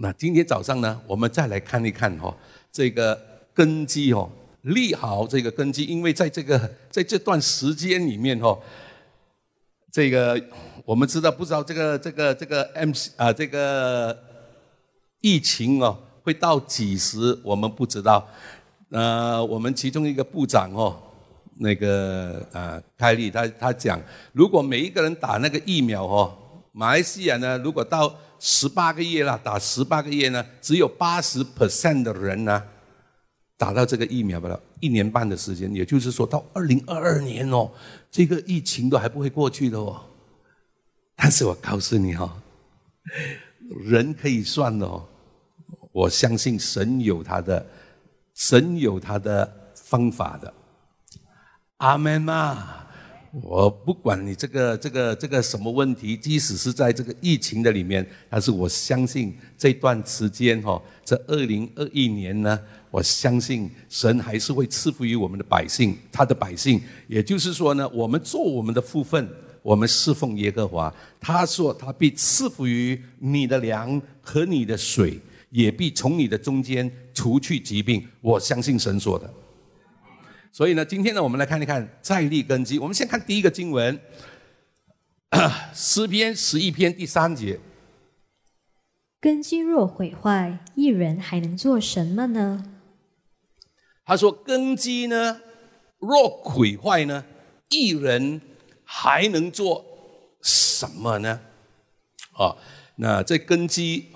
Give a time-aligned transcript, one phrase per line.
[0.00, 2.32] 那今天早上呢，我们再来看一看哈，
[2.70, 3.20] 这个
[3.52, 4.30] 根基哦，
[4.62, 8.56] 立好这个根基，因为在这个在这段时间里面哈，
[9.90, 10.40] 这个
[10.84, 14.16] 我们知道不知道这个这个这个 M 啊这个
[15.20, 18.26] 疫情哦会到几时，我们不知道。
[18.90, 20.96] 呃，我们其中一个部长哦，
[21.56, 24.00] 那个呃凯利他他讲，
[24.32, 26.32] 如果每一个人打那个疫苗哦，
[26.70, 32.62] 马来西亚呢，如果到十八个月了，打十八个月呢，只有八十 percent 的人呢，
[33.56, 37.70] 打到这个疫苗不了，一年半的时间，也就是说到二零二二年哦，
[38.10, 40.00] 这个疫情都还不会过去的哦。
[41.16, 42.40] 但是我告诉你哈，
[43.84, 45.04] 人可以算哦，
[45.92, 47.66] 我相信神有他的，
[48.34, 50.54] 神有他的方法的。
[51.78, 52.84] 阿门啊。
[53.42, 62.58] 我不管你这个这个这个什么问题，即使是在这个疫情的里面，但是我相信这段时间哈，这二零二一年呢，
[62.90, 66.80] 我相信神还是会赐福于我们的百姓，他的百姓。
[67.06, 69.28] 也就是说呢，我们做我们的福分，
[69.62, 70.92] 我们侍奉耶和华。
[71.20, 75.20] 他说他必赐福于你的粮和你的水，
[75.50, 78.02] 也必从你的中间除去疾病。
[78.22, 79.30] 我相信神说的。
[80.58, 82.80] 所以呢，今天呢，我们来看一看再立根基。
[82.80, 83.96] 我们先看第一个经文，
[85.72, 87.60] 诗篇十一篇第三节。
[89.20, 92.64] 根基若毁坏，一人还能做什么呢？
[94.04, 95.40] 他说：根基呢，
[96.00, 97.24] 若毁坏呢，
[97.68, 98.40] 一人
[98.82, 99.84] 还能做
[100.42, 101.40] 什么呢？
[102.32, 102.56] 啊，
[102.96, 104.06] 那这根基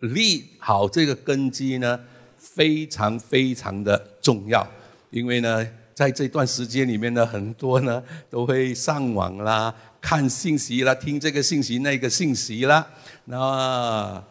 [0.00, 2.02] 立好，这个根基呢，
[2.38, 4.66] 非常非常的重要。
[5.10, 12.86] 因为呢，在这段时间里面呢，很多呢都会上网啦、看信息啦、听这个信息、那个信息啦。
[13.24, 14.22] 那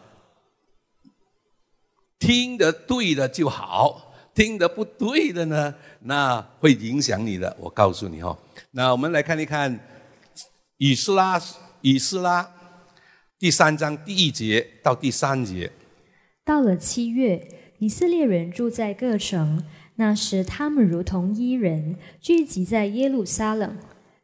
[2.18, 7.56] 听得对的就好，听得不对的呢，那会影响你的。
[7.58, 8.36] 我告诉你哦，
[8.72, 9.74] 那我们来看一看
[10.78, 11.38] 《以斯拉》
[11.80, 12.42] 《以斯拉》
[13.38, 15.70] 第三章第一节到第三节。
[16.44, 19.64] 到了七月，以色列人住在各城。
[20.02, 23.78] 那时，他们如同伊人聚集在耶路撒冷。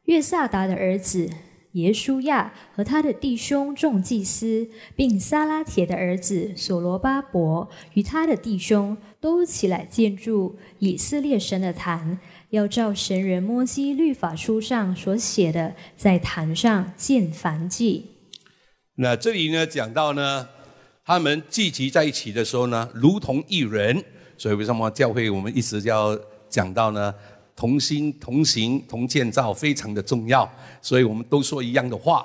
[0.07, 1.31] 约萨达的儿子
[1.75, 12.19] 耶书亚和他的弟兄众祭司，并撒拉铁的儿子所罗巴伯与他的弟兄，都起来建筑以色列神的坛，
[12.51, 18.07] 要照神人摩西律法书上所写的，在坛上建燔祭。
[18.97, 20.49] 那这里呢，讲到呢，
[21.05, 24.05] 他们聚集在一起的时候呢，如同一人。
[24.39, 26.19] 所以为什么教会我们一直要
[26.49, 27.13] 讲到呢？
[27.57, 30.49] 同心同行同建造非常的重要。
[30.81, 32.25] 所以我们都说一样的话，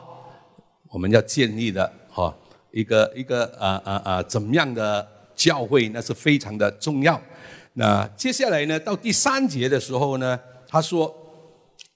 [0.90, 2.32] 我们要建立的哈
[2.70, 7.20] 一个一个啊啊啊怎么样的教会，那是非常的重要。
[7.74, 11.12] 那接下来呢，到第三节的时候呢，他说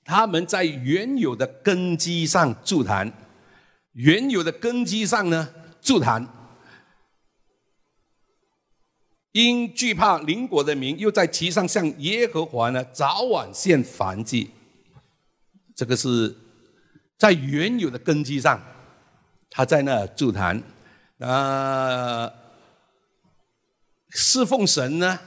[0.04, 3.14] 他们在原有的根基上筑坛，
[3.94, 5.48] 原有的根基上呢
[5.80, 6.28] 筑坛。
[9.32, 14.50] 因惧怕邻国的民，又在其上向耶和华呢早晚献燔祭。
[15.76, 16.36] 这个是
[17.18, 18.60] 在原有的根基上，
[19.50, 20.62] 他在那筑坛。
[21.18, 22.32] 那
[24.10, 25.20] 侍奉神呢？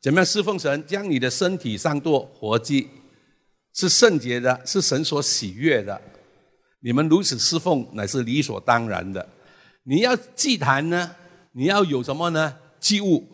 [0.00, 0.86] 怎么样侍奉神？
[0.86, 2.88] 将你的身体上做活祭，
[3.74, 6.00] 是圣洁的，是神所喜悦的。
[6.80, 9.28] 你们如此侍奉，乃是理所当然的。
[9.82, 11.16] 你要祭坛呢？
[11.52, 12.56] 你要有什么呢？
[12.86, 13.26] 祭物。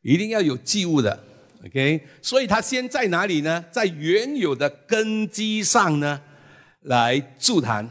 [0.00, 1.24] 一定要有祭物的
[1.66, 2.06] ，OK？
[2.22, 3.62] 所以他先在哪里呢？
[3.70, 6.22] 在原有的根基上呢，
[6.82, 7.90] 来筑坛，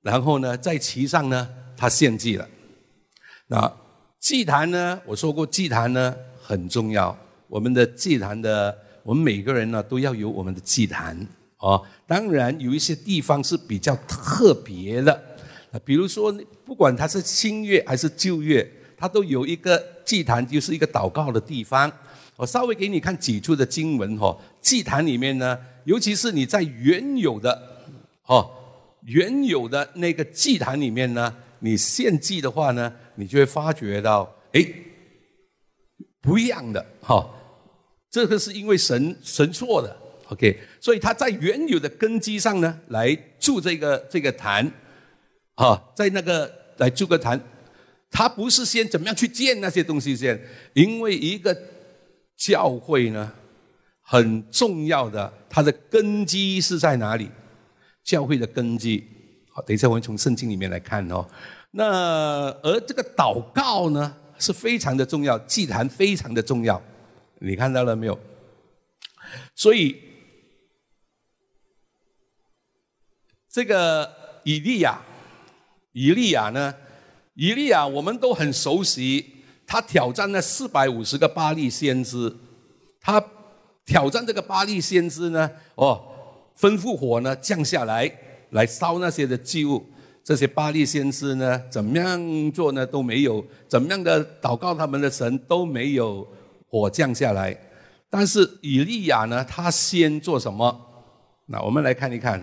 [0.00, 2.48] 然后呢，在其上呢，他献祭了。
[3.48, 3.76] 那
[4.20, 5.00] 祭坛呢？
[5.04, 7.14] 我说过，祭坛呢很重要。
[7.48, 11.18] 我们的祭坛的，我们每个人呢都要有我们的祭坛
[11.58, 11.84] 哦。
[12.06, 15.35] 当然，有一些地方是比较特别的，
[15.84, 16.32] 比如说，
[16.64, 18.68] 不管它是新月还是旧月。
[18.98, 21.92] 它都有一个祭坛，就是一个祷告的地方。
[22.34, 24.34] 我稍微给你看几处的经文哈。
[24.62, 27.84] 祭坛里面呢，尤其是你在原有的，
[28.24, 28.50] 哦，
[29.02, 34.66] 原有的那个祭坛里面呢，你献祭的话呢，你就会发觉到，哎，
[36.22, 37.28] 不一样的哈。
[38.10, 39.94] 这个是因为神神错的
[40.30, 40.58] ，OK。
[40.80, 44.72] 所以他在原有的根基上呢，来筑这个这个坛，
[45.56, 47.38] 啊，在那个来筑个坛。
[48.08, 50.40] 他不是先怎么样去建那些东西先，
[50.74, 51.54] 因为一个
[52.36, 53.30] 教会呢，
[54.00, 57.28] 很重要的，它的根基是在哪里？
[58.04, 59.04] 教会的根基，
[59.50, 61.28] 好，等一下我们从圣经里面来看哦。
[61.72, 66.80] 那而这个祷告呢是非常的重要，祭坛非常的重要，
[67.40, 68.18] 你看到了没有？
[69.54, 70.00] 所以
[73.50, 75.02] 这个以利亚，
[75.96, 76.74] 以利亚呢，
[77.32, 79.24] 以利亚我们都很熟悉，
[79.66, 82.30] 他挑战了四百五十个巴利先知，
[83.00, 83.24] 他
[83.86, 86.02] 挑战这个巴利先知呢，哦，
[86.54, 88.12] 吩咐火呢降下来，
[88.50, 89.86] 来烧那些的祭物。
[90.22, 96.28] 这些巴利先知呢，怎么样做呢都没有，怎么样的祷告他们的神都没有
[96.68, 97.58] 火降下来。
[98.10, 100.78] 但是以利亚呢，他先做什么？
[101.46, 102.42] 那我们来看一看，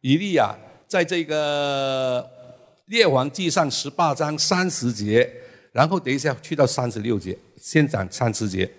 [0.00, 0.56] 以利亚
[0.88, 2.26] 在这个
[2.86, 5.28] 列王记上十八章三十节，
[5.72, 8.70] 然后等一下去到三十六节，先讲三十节。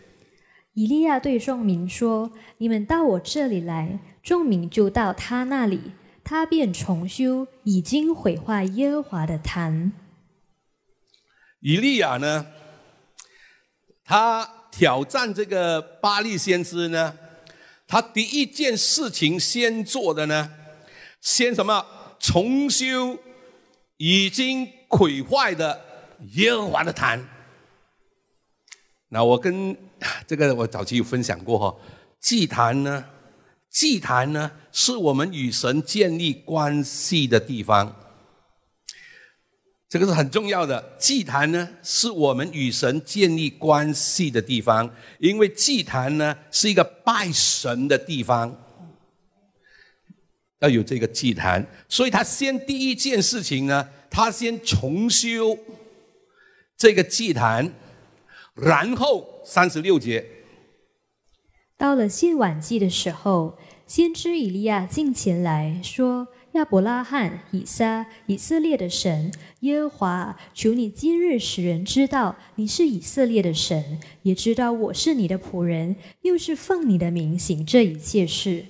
[0.74, 5.92] 以利亚对众民说：“你们到我这里来。”众民就到他那里。
[6.24, 9.94] 他便重修已经毁坏耶和华的坛。
[11.62, 12.45] 以利亚呢，
[14.04, 17.18] 他挑战这个巴利先知呢，
[17.88, 20.50] 他第一件事情先做的呢，
[21.19, 21.86] 先什么？
[22.19, 23.18] 重修
[23.97, 25.79] 已经毁坏的
[26.33, 27.27] 耶和华的坛。
[29.09, 29.75] 那我跟
[30.25, 31.75] 这个我早期有分享过哈，
[32.19, 33.05] 祭坛呢。
[33.69, 37.95] 祭坛呢，是我们与神建立关系的地方，
[39.88, 40.95] 这个是很重要的。
[40.97, 44.89] 祭坛呢，是我们与神建立关系的地方，
[45.19, 48.55] 因为祭坛呢是一个拜神的地方，
[50.59, 55.57] 要有这个祭坛，所以他先第一件事情呢，他先重修
[56.75, 57.74] 这个祭坛，
[58.56, 60.25] 然后三十六节，
[61.77, 63.57] 到了献晚祭的时候。
[63.88, 69.31] 先知以利亚进前来说：“亚伯拉罕、以撒、以色列的神
[69.62, 78.65] 耶和华，求你今日使人知道你是以色列的神，也知道我是你的仆人，又是奉你的名行这一切事。”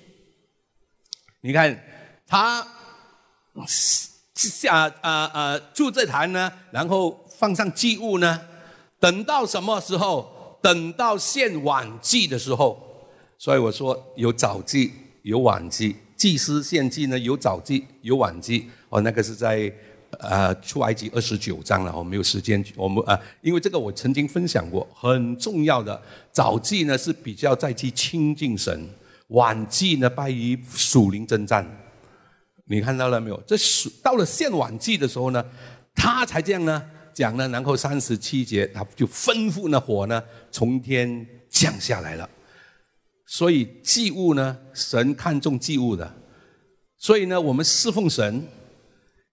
[1.48, 1.74] 你看
[2.28, 2.62] 他
[4.36, 8.42] 下啊啊住这坛呢，然后放上祭物呢，
[9.00, 10.60] 等到什么时候？
[10.62, 12.78] 等到献晚祭的时候。
[13.38, 14.92] 所以我说有早祭。
[15.24, 17.20] 有晚祭，祭司献祭呢？
[17.20, 18.70] 有早祭，有晚祭。
[18.88, 19.70] 哦，那个是在
[20.20, 21.94] 呃出埃及二十九章了。
[21.94, 26.02] 我没有时间，我们啊，因为这个我曾经分享过，很重要的
[26.32, 28.90] 早祭呢是比较在去亲近神，
[29.27, 31.65] 晚祭呢拜于属灵征战。
[32.65, 33.41] 你看到了没有？
[33.47, 35.45] 这属到了献晚祭的时候呢，
[35.95, 36.83] 他才这样呢
[37.13, 40.21] 讲呢，然后三十七节他就吩咐那火呢
[40.51, 42.29] 从天降下来了。
[43.25, 46.13] 所以祭物呢，神看重祭物的，
[46.97, 48.45] 所以呢，我们侍奉神，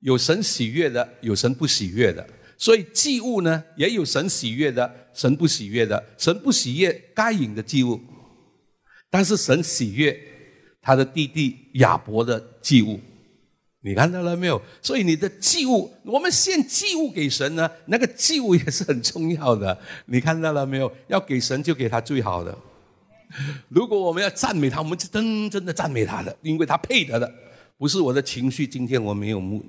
[0.00, 2.26] 有神喜悦的，有神不喜悦的。
[2.56, 6.02] 所以祭物呢，也有神喜悦的，神不喜悦的。
[6.18, 8.00] 神不喜悦该隐的祭物，
[9.14, 10.18] 但是神喜悦
[10.82, 12.98] 他的弟弟亚伯的祭物。
[13.80, 14.60] 你看到了没有？
[14.82, 19.78] 所以你的祭物，我们献祭物给神呢，那个祭物也是很重要的。
[20.06, 20.92] 你看到了没有？
[21.06, 22.58] 要给神就给他最好的。
[23.68, 27.32] 如果我们要赞美他，我们是真正的赞美他的，因为他配得的，
[27.78, 28.66] 不是我的情绪。
[28.66, 29.64] 今天我没有目，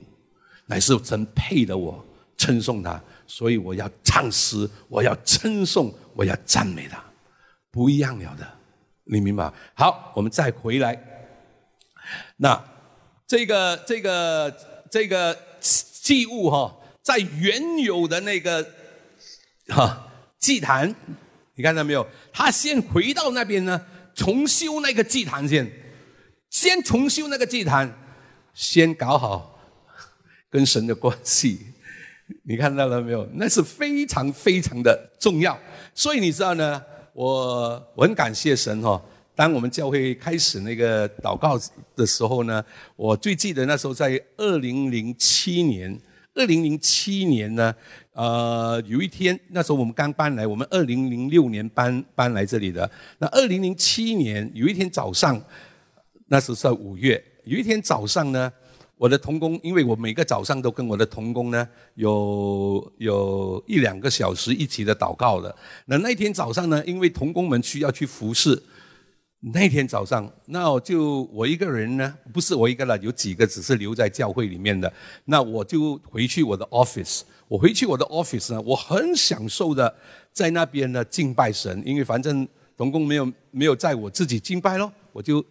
[0.65, 2.03] 乃是神配得我
[2.35, 6.99] 称颂他，所以我要唱诗，我要称颂，我要赞美他，
[7.69, 8.47] 不一样了的，
[9.05, 9.51] 你明白？
[9.73, 10.99] 好，我们再回来，
[12.37, 12.63] 那
[13.25, 14.55] 这个这个
[14.91, 18.65] 这个祭物哈，在原有的那个
[19.69, 20.93] 哈祭坛。
[21.57, 22.05] 你看到没有？
[22.33, 23.79] 他先回到那边呢，
[24.13, 25.65] 重修那个祭坛先，
[26.49, 27.89] 先重修那个祭坛，
[28.53, 29.57] 先搞好
[30.49, 31.73] 跟神的关系。
[32.43, 33.25] 你看到了没有？
[33.35, 35.57] 那是非常非常的重要。
[35.93, 36.83] 所以你知道呢，
[37.15, 39.01] 我我很感谢神哈。
[39.33, 41.57] 当我们教会开始那个祷告
[41.95, 42.63] 的时候呢，
[42.97, 45.97] 我最记得那时候在二零零七年。
[46.33, 47.73] 二零零七年呢，
[48.11, 52.91] 呃，有一天，那时候我们刚搬来，我们二零零六年搬搬来这里的。
[53.19, 55.41] 那二零零七年有一天早上，
[56.27, 58.51] 那时候在五月，有一天早上呢，
[58.97, 65.53] 我的童工，因为我每个早上都跟我的童工呢，有有一两个小时一起的祷告的。
[65.85, 68.61] 那那天早上呢，因为童工们需要去服侍。
[69.53, 74.91] 那天早上，那我就我一个人呢，不是我一个了，有几个只是留在教会里面的。
[75.25, 77.21] 那我就回去我的 office。
[77.47, 79.93] 我回去我的 office 呢，我很享受的
[80.33, 85.45] 在那边呢敬拜神，因为反正童工没有没有在我自己敬拜咯，我就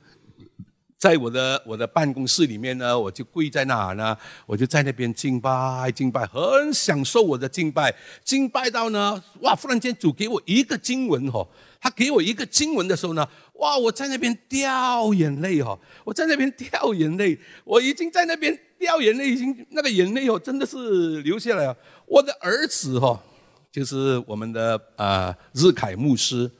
[1.04, 7.94] 在我的我的办公室里面呢，我就跪在那儿呢，我就在那边敬拜敬拜，很享受我的敬拜，
[8.24, 9.54] 敬拜到呢，哇！
[9.54, 11.46] 忽然间主给我一个经文哦，
[11.78, 13.76] 他给我一个经文的时候呢，哇！
[13.76, 21.76] 我在那边掉眼泪哦，我在那边掉眼泪，我已经在那边掉眼泪，已经那个眼泪哦，真的是流下来了。
[22.06, 23.22] 我的儿子哈，
[23.70, 26.50] 就是我们的啊日凯牧师，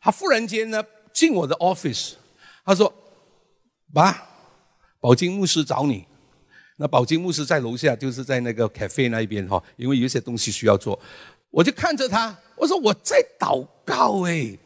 [0.00, 0.82] 他忽然间呢
[1.12, 2.14] 进我的 office，
[2.64, 2.92] 他说。
[3.92, 4.26] 爸，
[5.00, 6.06] 宝金牧师找你。
[6.76, 10.98] 那宝金牧师在楼下，就是在那个 cafe 那一边哈，因为有些东西需要做。
[11.50, 14.58] 我就看着他，我说我在祷告哎。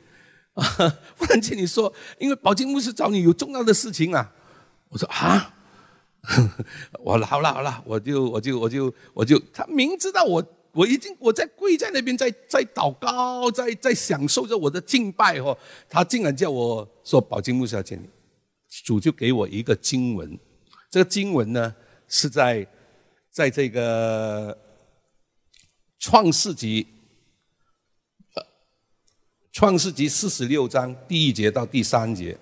[1.18, 4.32] 忽然间你说，因为宝金牧师找你有重要的事情啊。
[4.88, 5.52] 我说啊，
[7.04, 10.42] 我好了好了，我就我就我就我就，他明知道我
[10.72, 15.58] 我已经我在跪在那边在在祷告，在在享受着我的敬拜哦，
[15.90, 18.08] 他竟然叫我说宝金牧师要见你。
[18.84, 20.38] 主就给我一个经文，
[20.90, 21.74] 这个经文呢
[22.08, 22.66] 是在
[23.30, 24.56] 在这个
[25.98, 26.86] 创世纪，
[29.52, 32.38] 创世纪四十六章第一节到第三节。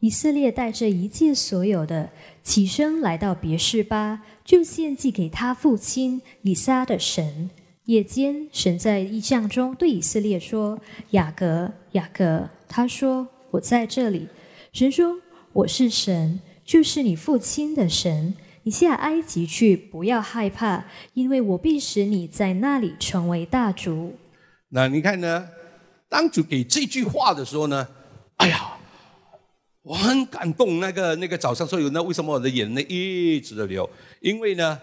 [0.00, 2.10] 以色列带着一切所有的
[2.42, 7.50] 起身来到别是巴，就献祭给他父亲以撒的神。
[7.84, 10.78] 夜间，神在异象中对以色列说
[11.12, 14.28] ：“雅各，雅各。”他说：“我在这里。”
[14.76, 15.16] 神说
[15.54, 18.34] ：“我是神，就是你父亲的神。
[18.64, 24.18] 你下埃及去，不要害怕，因为我必使你在那里成为大族。”
[24.68, 25.48] 那你看呢？
[26.10, 27.88] 当主给这句话的时候呢？
[28.36, 28.76] 哎呀，
[29.80, 30.78] 我很感动。
[30.78, 33.88] 那个那个早上说有那为什么我的眼泪一直的流？
[34.20, 34.78] 因为呢，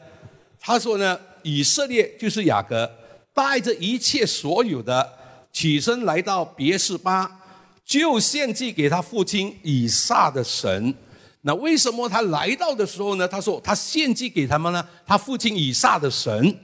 [0.60, 2.92] 他说呢，以色列就是雅各，
[3.32, 5.08] 带着一切所有的
[5.52, 7.42] 起身来到别是巴。
[7.86, 10.94] 就献祭给他父亲以撒的神，
[11.42, 13.28] 那为什么他来到的时候呢？
[13.28, 14.88] 他说他献祭给他们呢？
[15.06, 16.58] 他父亲以撒的神，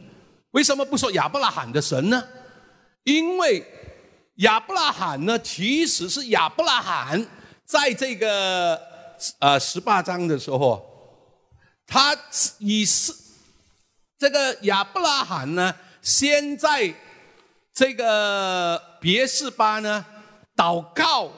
[0.52, 2.24] 为什么不说亚伯拉罕的神呢？
[3.04, 3.62] 因为
[4.36, 7.28] 亚伯拉罕呢，其实是亚伯拉罕
[7.66, 8.80] 在这个
[9.40, 10.86] 呃十八章的时候，
[11.86, 12.18] 他
[12.60, 13.14] 以是
[14.18, 16.94] 这个亚伯拉罕呢，先在
[17.74, 20.06] 这个别是巴呢。
[20.60, 21.32] 祷告，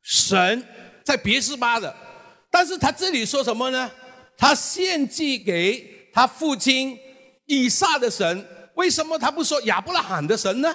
[0.00, 0.66] 神
[1.04, 1.94] 在别是巴的，
[2.50, 3.90] 但是他这里说什么呢？
[4.38, 6.98] 他献祭给他父亲
[7.44, 10.74] 以撒的神，为什么他不说亚伯拉罕的神呢？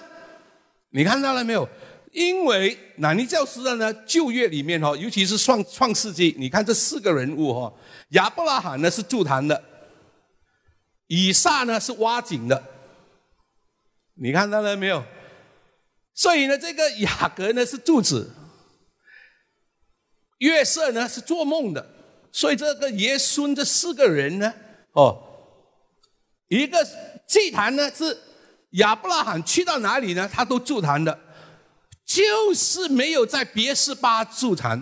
[0.91, 1.67] 你看到了没有？
[2.11, 7.73] 因为南尼教师的呢旧约里面哈，尤其是创创世纪，你看这四个人物哈，
[8.09, 9.63] 亚伯拉罕呢是筑坛的，
[11.07, 12.63] 以撒呢是挖井的，
[14.13, 15.03] 你看到了没有？
[16.17, 18.33] 所以呢，这个雅各呢是柱子，
[20.39, 21.87] 月色呢是做梦的，
[22.31, 24.51] 所以这个爷孙这四个人呢，
[24.93, 25.21] 哦，
[26.47, 26.83] 一个
[27.27, 28.17] 祭坛呢是
[28.71, 31.19] 亚伯拉罕去到哪里呢，他都筑坛的，
[32.03, 34.81] 就是没有在别是巴筑坛，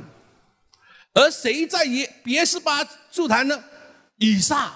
[1.14, 3.62] 而谁在耶别是巴筑坛呢？
[4.20, 4.72] 以撒，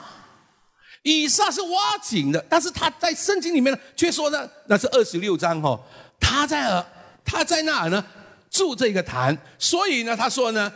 [1.03, 5.81] 以撒是挖井的，但是他在圣经里面呢却说呢，那是二十六章哈。
[6.19, 6.85] 他在
[7.23, 8.05] 他在那儿呢，
[8.49, 10.71] 住这个坛，所以呢，他说呢，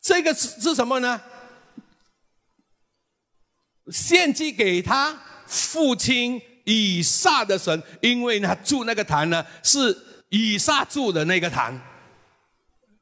[0.00, 1.20] 这个是是什么呢？
[3.90, 9.96] 献祭给他父亲以撒的神，因为呢，住那个坛呢是
[10.28, 11.80] 以撒住的那个坛。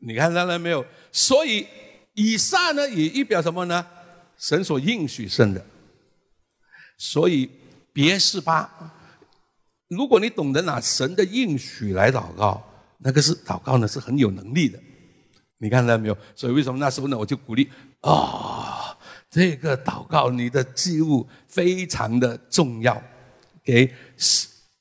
[0.00, 0.84] 你看到了没有？
[1.12, 1.66] 所以
[2.14, 3.86] 以撒呢也预表什么呢？
[4.38, 5.64] 神所应许生的。
[6.96, 7.50] 所以
[7.92, 8.94] 别是巴。
[9.88, 12.62] 如果你懂得拿神的应许来祷告，
[12.98, 14.78] 那个是祷告呢，是很有能力的。
[15.58, 16.16] 你看到没有？
[16.36, 17.68] 所以为什么那时候呢，我就鼓励
[18.02, 18.96] 啊，
[19.30, 23.02] 这个祷告你的祭物非常的重要，
[23.64, 23.92] 给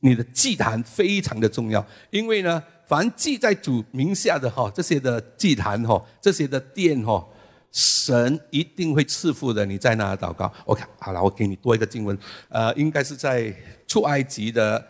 [0.02, 1.84] 你的祭坛非常的重要。
[2.10, 7.26] 因为呢，凡祭在主名下的哈，这些的祭坛哈，这些的殿哈，
[7.72, 9.66] 神一定会赐福的。
[9.66, 12.18] 你在那祷告，OK，好了，我给你多一个经文，
[12.50, 13.52] 呃，应该是在
[13.88, 14.86] 出埃及的。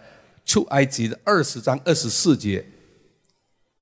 [0.48, 2.66] 出埃及的二十章二十四节，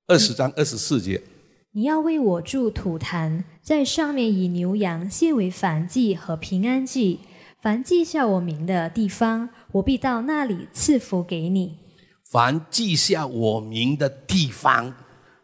[0.08, 1.22] 二十章二十四节。
[1.70, 7.20] 你要为我筑土坛，在上面以牛羊献为燔祭和平安祭。
[7.62, 11.78] 凡记下我名的地方，我必到那里赐福给你。
[12.24, 14.92] 凡记下我名的地方，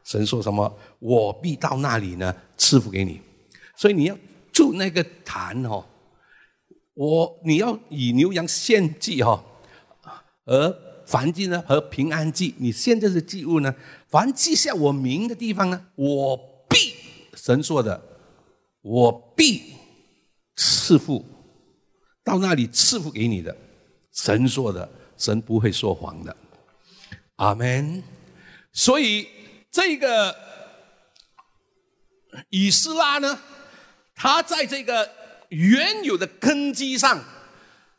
[0.03, 0.77] 神说什么？
[0.99, 3.21] 我必到那里呢，赐福给你。
[3.77, 4.19] 所以你要
[4.51, 5.85] 住那个坛哦，
[6.95, 9.45] 我你要以牛羊献祭哈，
[10.47, 10.92] 而。
[11.13, 13.75] 凡祭呢和平安祭，你现在的祭物呢？
[14.09, 16.35] 凡记下我名的地方呢，我
[16.71, 16.95] 必
[17.35, 18.03] 神说的，
[18.81, 19.75] 我必
[20.57, 21.23] 赐福
[22.25, 23.55] 到那里赐福给你的。
[24.11, 26.35] 神说的，神不会说谎的。
[27.37, 28.03] 阿门。
[28.73, 29.29] 所以
[29.71, 30.35] 这个
[32.49, 33.39] 以斯拉呢，
[34.15, 35.11] 他在这个
[35.51, 37.23] 原有的根基上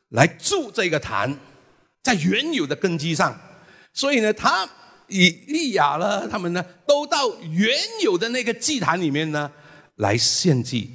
[0.10, 1.38] 来筑这个坛，
[2.04, 3.36] 在原有的根基上，
[3.94, 4.70] 所以呢，他。
[5.10, 7.70] 以利亚了，他们呢都到原
[8.02, 9.52] 有的那个祭坛里面呢
[9.98, 10.90] 来献祭。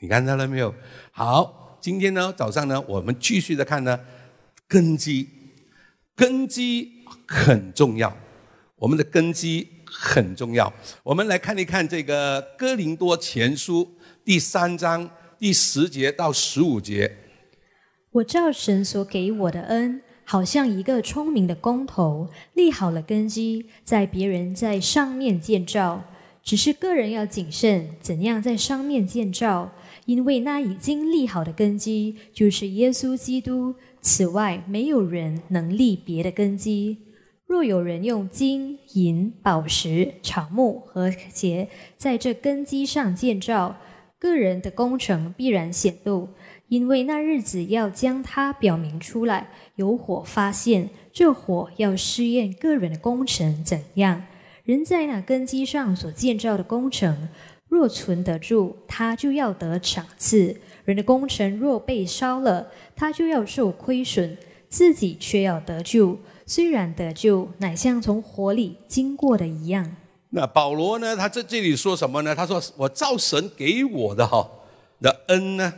[0.00, 0.74] 你看到了没有？
[1.12, 4.00] 好，今天呢早上呢，我们继续的看呢
[4.66, 5.28] 根基，
[6.16, 8.16] 根基很重要，
[8.76, 10.72] 我们的根基很重要。
[11.04, 13.94] 我们来看一看这个哥林多前书
[14.24, 15.08] 第三章
[15.38, 17.14] 第十节到十五节。
[18.10, 20.02] 我照神所给我的恩。
[20.30, 26.04] 好像一个聪明的工头立好了根基，在别人在上面建造。
[26.42, 29.72] 只是个人要谨慎，怎样在上面建造？
[30.04, 33.74] 因为那已经立好的根基就是耶稣基督。
[34.02, 36.98] 此外，没有人能立别的根基。
[37.46, 43.76] 若有人用金银宝石、草木和鞋在这根基上建造，
[44.18, 46.28] 个人的工程必然显露。
[46.68, 54.24] 因为那日子要将它表明出来，有火发现，这火要试验个人的工程怎样。
[54.64, 57.28] 人在那根基上所建造的工程，
[57.68, 62.66] 若存得住，他就要得赏赐；人的工程若被烧了，
[62.96, 64.36] 他就要受亏损，
[64.68, 66.18] 自己却要得救。
[66.44, 69.94] 虽然得救，乃像从火里经过的一样。
[70.30, 71.16] 那保罗呢？
[71.16, 72.34] 他在这里说什么呢？
[72.34, 74.50] 他说：“我造神给我的哈
[75.00, 75.72] 的恩呢。”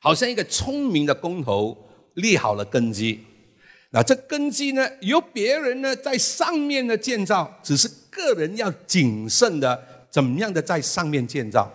[0.00, 1.76] 好像一个聪明的工头
[2.18, 3.24] 立好了根基，
[3.90, 11.72] 那这根基呢，由别人呢在上面的建造，只是个人要谨慎的怎么样的在上面建造。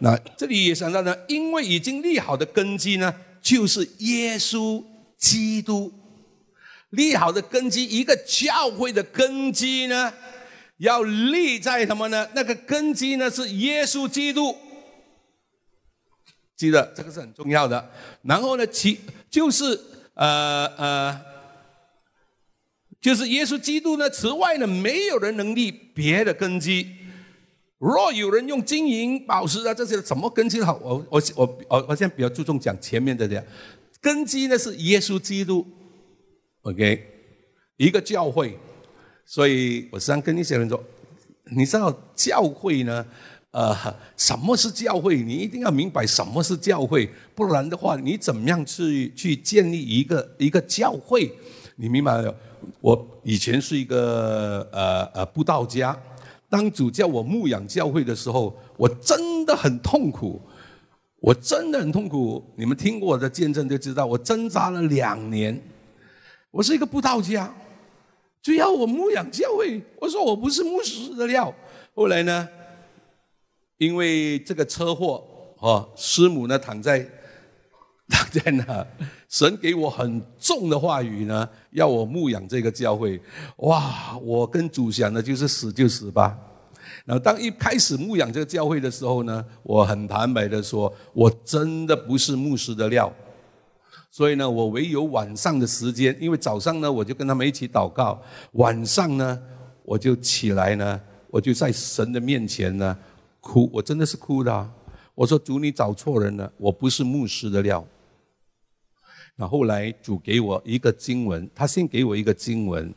[0.00, 4.84] 那这里也想到呢，因为已经立好的根基呢，就是耶稣
[5.16, 5.92] 基督
[6.90, 10.12] 立好的根基，一个教会的根基呢，
[10.76, 12.28] 要立在什么呢？
[12.34, 14.54] 那个根基呢是耶稣基督。
[16.54, 17.90] 记得这个是很重要的。
[18.22, 19.00] 然后呢，其
[19.32, 19.80] 就是
[20.14, 21.20] 呃呃，
[23.00, 26.86] 就是耶稣基督呢，此外呢，没有人能立别的根基。
[27.78, 33.44] 若有人用金银宝石啊这些怎么根基好，我我我我我现在比较注重讲前面的这样
[34.02, 35.66] 根基呢是耶稣基督
[36.60, 37.04] ，OK，
[37.78, 38.56] 一个教会。
[39.24, 40.84] 所以我时常跟一些人说，
[41.56, 43.06] 你知道教会呢？
[43.52, 43.76] 呃，
[44.16, 45.22] 什么是教会？
[45.22, 51.30] 你一定要明白什么是教会，不然的话，你怎么样去去建立一个一个教会？
[51.76, 52.34] 你明白没有？
[52.80, 55.94] 我以前是一个呃呃布道家，
[56.48, 60.40] 当主叫我牧养教会的时候，我真的很痛苦，
[61.20, 62.42] 我真的很痛苦。
[62.56, 65.60] 你们听过我的见证就知道，我挣扎了两年。
[66.50, 67.52] 我是一个布道家，
[68.40, 71.54] 就要我牧养教会，我说我不是牧师的料。
[71.94, 72.48] 后来呢？
[73.82, 75.24] 因为这个车祸，
[75.58, 77.04] 哦，师母呢躺在
[78.08, 78.86] 躺在那，
[79.28, 83.20] 神给我很重的话语呢，要我牧养这个教会。
[83.56, 86.38] 哇，我跟主想的就是死就死吧。
[87.04, 93.12] 然后当一开始牧养这个教会的时候呢，我很坦白的说，我真的不是牧师的料。
[94.12, 99.36] 所以呢，我唯有晚上的时间，因为早上呢我就跟他们一起祷告，晚上呢
[99.82, 102.96] 我就起来呢，我就在神的面前呢。
[103.42, 104.70] 哭，我真的是哭的。
[105.14, 107.86] 我说主，你找错人了，我不是牧师的料。
[109.36, 112.94] 那后来主给我一个经文，他先给我一个经文，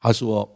[0.00, 0.46] 他说：“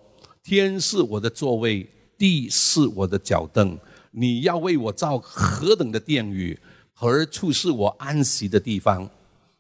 [0.42, 3.79] 天是我的座位，地是我的脚凳。
[4.11, 6.59] 你要为我造何等的殿宇，
[6.92, 9.09] 何处是我安息的地方？”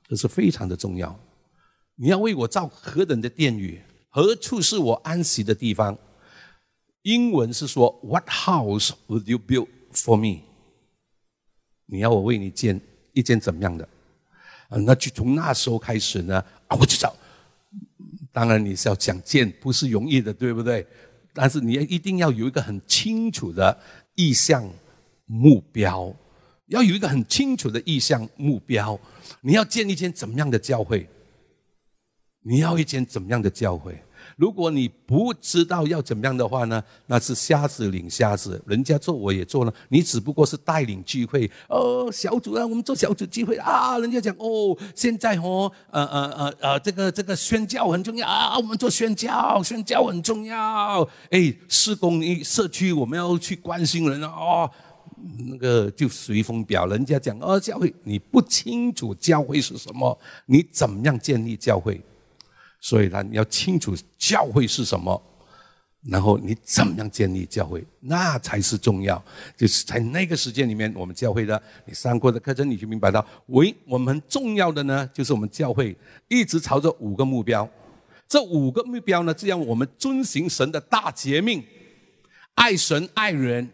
[0.08, 1.18] 这是非常的重要。
[1.96, 5.96] 你要为我造何等的殿宇，何处是我安息的地方？
[7.08, 10.42] 英文是说，What house would you build for me？
[11.86, 12.78] 你要我为你建
[13.14, 13.88] 一间怎么样的？
[14.68, 17.16] 那就从那时候开始呢，啊，我就找。
[18.30, 20.86] 当然你是要讲建，不是容易的，对不对？
[21.32, 23.80] 但是你要一定要有一个很清楚的
[24.14, 24.70] 意向
[25.24, 26.14] 目标，
[26.66, 29.00] 要有一个很清楚的意向目标。
[29.40, 31.08] 你要建一间怎么样的教会？
[32.42, 33.98] 你要一间怎么样的教会？
[34.38, 54.70] 如果你不知道要怎么样的话呢，那是瞎子领瞎子，人家做我也做了，你只不过是带领聚会哦，小组啊，我们做小组聚会啊，人家讲哦，现在哦，呃呃呃呃，这个这个宣教很重要啊，我们做宣教，宣教很重要，哎，施工一社区我们要去关心人，哦，
[55.48, 62.00] 那个就随风表，人家讲哦，教会你不清楚教会是什么，你怎么样建立教会？
[62.80, 65.20] 所以呢，你要清楚教会是什么，
[66.04, 69.22] 然后你怎么样建立教会，那才是重要。
[69.56, 75.96] 就是在那个时间里面，我们教会的你上过的课程，你就明白到，为我们重要的呢，就是我们教会
[76.28, 77.68] 一直朝着五个目标。
[78.28, 81.64] 这五个目标呢，这样我们遵循神的大诫命，
[82.54, 83.68] 爱神爱人，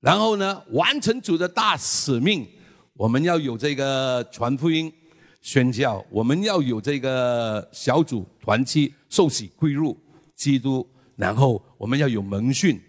[0.00, 2.46] 然后呢，完成主的大使命，
[2.92, 4.92] 我们要有这个传福音。
[5.40, 9.96] 宣教，我们要有这个小组团契受洗归入
[10.34, 12.80] 基督，然后我们要有门训，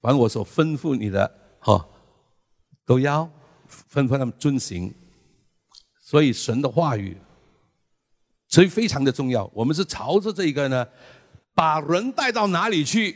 [0.00, 1.86] 凡我所吩咐你的，哈，
[2.84, 3.30] 都要
[3.92, 4.92] 吩咐他们遵行。
[6.00, 7.16] 所以神的话语，
[8.48, 9.48] 所以非常的重要。
[9.54, 10.86] 我们是朝着这个呢，
[11.54, 13.14] 把人带到哪里去，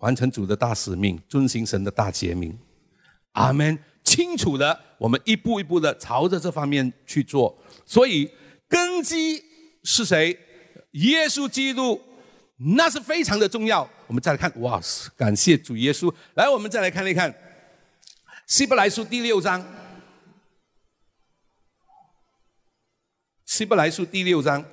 [0.00, 2.58] 完成主的大使命，遵行神的大诫命。
[3.32, 3.78] 阿门。
[4.18, 7.56] 清楚的，我们一步一步的朝着这方面去做。
[7.86, 8.28] 所以
[8.66, 9.40] 根基
[9.84, 10.36] 是谁？
[10.90, 12.00] 耶稣基督，
[12.74, 13.88] 那是非常的重要。
[14.08, 14.80] 我们再来看，哇，
[15.16, 16.12] 感谢主耶稣。
[16.34, 17.32] 来，我们再来看一看
[18.48, 19.64] 希伯来书第六章。
[23.46, 24.64] 希伯来书第六章。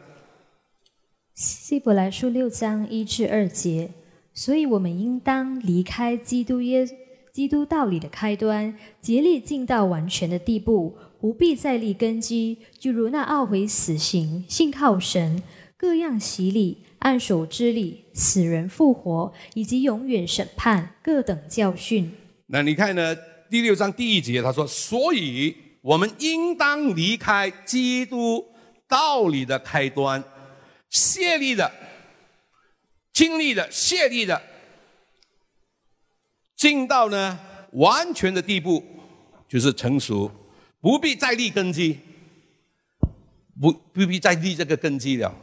[1.35, 3.91] 希伯来书六章一至二节，
[4.33, 7.04] 所以我们应当离开基督耶。
[7.35, 15.43] 基督道理的开端，竭力尽到完全的地步，不必再立根基，就如那懊悔死刑、信靠神、
[15.75, 22.09] 各样洗礼、按手之礼、死人复活，以及永远审判各等教训。
[22.47, 23.13] 那你看呢？
[23.49, 28.45] 第六章第一节他说：“所以我们应当离开基督
[28.87, 30.23] 道理的开端，
[30.89, 31.69] 泄力的、
[33.11, 34.41] 经历的、泄力的。”
[36.55, 37.39] 进到呢
[37.73, 38.83] 完全的地步，
[39.47, 40.31] 就是成熟，
[40.79, 41.99] 不必再立根基，
[43.59, 45.33] 不不必再立这个根基了。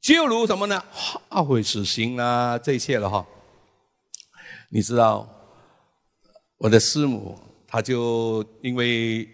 [0.00, 0.84] 就如什么呢？
[1.30, 3.24] 懊悔死刑啊，这一切了哈。
[4.70, 5.28] 你知道，
[6.58, 9.28] 我的师母，她就因为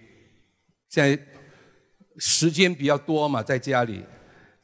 [0.90, 1.18] 现在
[2.18, 4.02] 时间比较多嘛，在家里。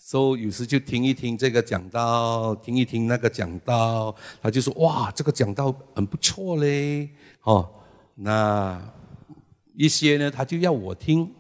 [0.07, 7.09] 所以有时就听一听这个讲道，听一听那个讲道，他就说：“哇，这个讲道很不错嘞。”
[7.45, 7.67] 哦，
[8.15, 8.79] 那
[9.75, 11.33] 一些呢，他就要我听。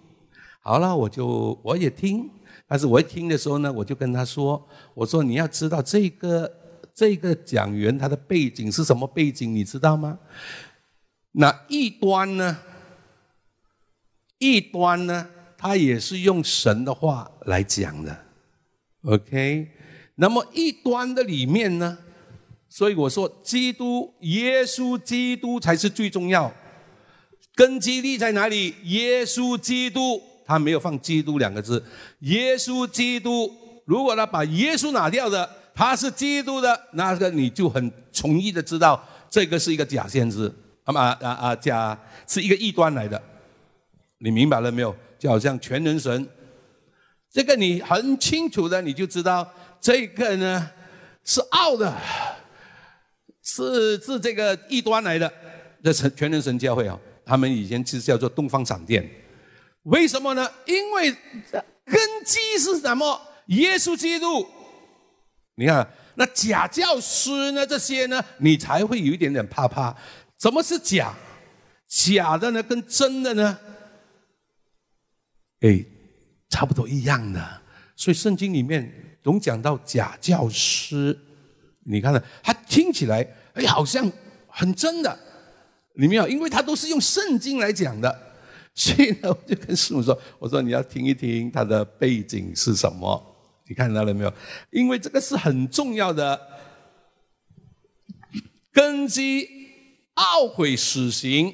[0.63, 2.31] 好了，我就我也听。
[2.67, 6.51] 但是我一听的时候呢，我就跟他说：“我说你要知道这个
[6.95, 10.19] 这个讲员他的背景是什么背景，你知道吗？
[11.33, 12.57] 那异端呢？
[14.39, 15.29] 异端呢？
[15.59, 18.21] 他也是用神的话来讲的。”
[19.05, 19.69] OK，
[20.15, 21.99] 那么异端的里面呢，
[22.71, 26.51] 所以我说，基督耶稣基督才是最重要，
[27.55, 28.75] 根基立在哪里？
[28.85, 31.85] 耶稣基督，他没有放基督两个字。
[32.21, 33.53] 耶稣基督，
[33.85, 40.51] 如果他把耶稣拿掉的，他是基督的，那个你就很容易的知道，这个是一个假先知，
[40.85, 43.23] 啊啊啊啊，假是一个异端来的，
[44.17, 44.97] 你明白了没有？
[45.19, 46.27] 就好像全能神。
[47.35, 50.71] 这个你很清楚的，你就知道这个呢
[51.25, 51.93] 是傲的，
[53.43, 55.31] 是是这个异端来的。
[55.83, 59.05] 这全全能神教会啊，他们以前是叫做东方闪电。
[59.83, 60.49] 为什么呢？
[60.65, 61.11] 因为
[61.85, 63.21] 根基是什么？
[63.47, 64.47] 耶稣基督。
[65.57, 67.67] 你看，那假教师呢？
[67.67, 69.93] 这些呢，你才会有一点点怕怕。
[70.39, 71.13] 什么是假？
[71.89, 73.59] 假的呢，跟真的呢？
[75.63, 75.85] 哎。
[76.55, 77.61] 差不多一样的，
[77.97, 81.19] 所以圣经里面总讲到假教师，
[81.83, 84.09] 你看呢，他听起来哎好像
[84.47, 85.19] 很真的，
[85.95, 88.37] 你没有，因为他都是用圣经来讲的，
[88.73, 93.21] 所以呢，我就跟师母说，我说你要听一听他的背景是什么，
[93.67, 94.33] 你看到了没有？
[94.71, 96.41] 因为这个是很重要的
[98.73, 99.49] 根基，
[100.15, 101.53] 懊悔死刑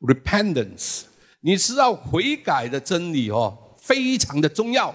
[0.00, 1.04] ，repentance，
[1.40, 3.60] 你知道悔改的真理哦。
[3.82, 4.94] 非常的重要。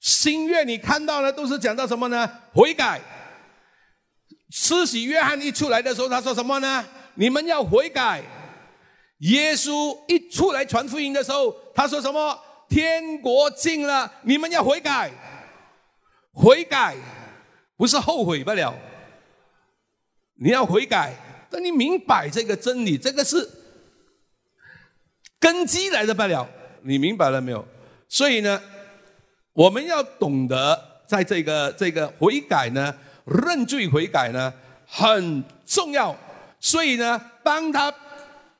[0.00, 2.28] 新约你看到的都是讲到什么呢？
[2.52, 3.00] 悔改。
[4.50, 6.84] 施洗约翰一出来的时候，他说什么呢？
[7.14, 8.22] 你们要悔改。
[9.18, 12.38] 耶稣一出来传福音的时候，他说什么？
[12.68, 15.10] 天国近了，你们要悔改。
[16.32, 16.96] 悔改
[17.76, 18.74] 不是后悔不了，
[20.36, 21.14] 你要悔改，
[21.50, 23.48] 等你明白这个真理，这个是
[25.38, 26.48] 根基来的不了，
[26.82, 27.64] 你明白了没有？
[28.12, 28.60] 所以呢，
[29.54, 32.94] 我们要懂得在这个这个悔改呢，
[33.24, 34.52] 认罪悔改呢
[34.86, 36.14] 很重要。
[36.60, 37.90] 所以呢，帮他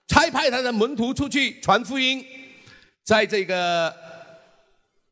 [0.08, 2.24] 差派他的门徒出去传福音，
[3.04, 3.94] 在这个。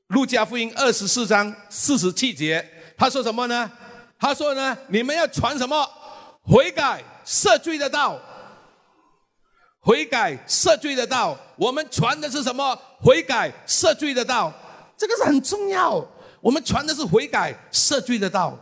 [0.09, 3.71] 路加福音二十四章四十七节，他说什么呢？
[4.19, 5.89] 他说呢，你们要传什么？
[6.43, 8.21] 悔改赦罪的道。
[9.81, 12.79] 悔改赦罪的道，我们传的是什么？
[13.01, 14.53] 悔改赦罪的道，
[14.97, 16.07] 这个是很重要。
[16.41, 18.59] 我们传的是悔改赦罪的道。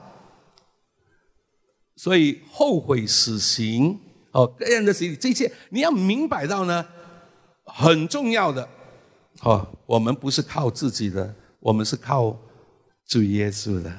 [1.96, 3.98] 所以后悔死刑
[4.31, 6.87] 哦，各样的事情，这些你要明白到呢，
[7.64, 8.68] 很重要的。
[9.42, 12.37] 哦，我们不是靠自己的，我们是靠
[13.09, 13.92] 主耶稣的。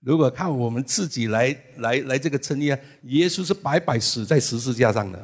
[0.00, 2.66] 如果靠我们自己来来来这个称义，
[3.02, 5.18] 耶稣是白白死在十字架上的。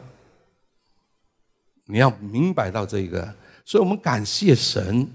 [1.90, 5.08] 你要明白到这个，所以我们感谢神。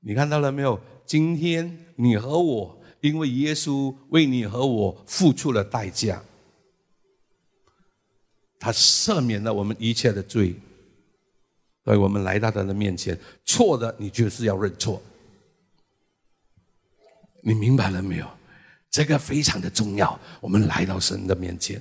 [0.00, 0.80] 你看到了没有？
[1.04, 6.22] 今天你和我，因为耶稣为你和我付出了代价，
[8.58, 10.56] 他赦免了我们一切的罪。
[11.84, 15.00] 所以我们来到他的面前，错的你就是要认错。
[17.42, 18.26] 你明白了没有？
[18.90, 20.18] 这个非常的重要。
[20.40, 21.80] 我们来到神的面前，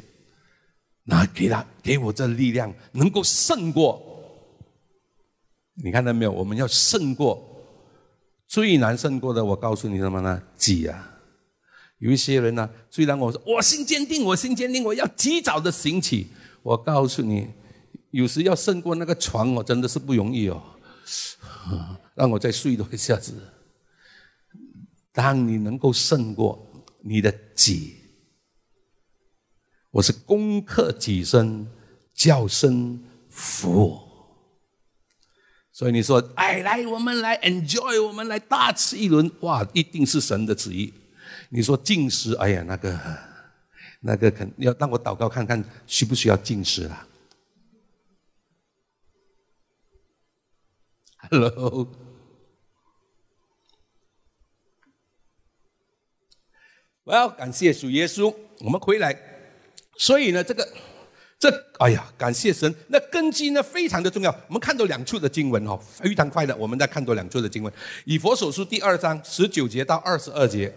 [1.05, 4.11] 那给他给我这力量，能够胜过。
[5.75, 6.31] 你看到没有？
[6.31, 7.63] 我们要胜过
[8.47, 9.43] 最难胜过的。
[9.43, 10.41] 我告诉你什么呢？
[10.55, 11.11] 己啊！
[11.99, 16.27] 有一些人呢，虽然我说我心坚定，我心坚定，我要及早的行起。
[16.63, 17.49] 我告诉你。
[18.11, 20.63] 有时要胜过那个床我，真的是不容易哦。
[22.13, 23.33] 让我再睡多一下子。
[25.11, 26.65] 当你能够胜过
[27.01, 27.95] 你的己，
[29.91, 31.67] 我是攻克己身，
[32.13, 34.04] 叫声福。
[35.75, 40.93] 所以你说，哎，来，我们来 enjoy，我们来大吃一轮，哇，一定是神的旨意。
[41.49, 42.97] 你说进食，哎呀，那个，
[43.99, 47.07] 那个肯要让我祷告看看，需不需要进食了
[51.29, 51.89] ？Hello，
[57.03, 59.13] 我要感谢主耶稣，我们回来。
[59.97, 60.65] 所以呢，这个
[61.37, 62.73] 这哎呀，感谢神。
[62.87, 64.33] 那根基呢，非常的重要。
[64.47, 67.71] 我们看到两处的经文哈，非常快的，我们再看多两处的经文。
[68.05, 70.73] 以佛所书第二章十九节到二十二节。